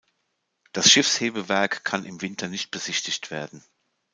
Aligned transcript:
Das 0.73 0.89
Schiffshebewerk 0.89 1.85
kann 1.85 2.05
im 2.05 2.21
Winter 2.23 2.47
nicht 2.47 2.71
besichtigt 2.71 3.29
werden. 3.29 3.63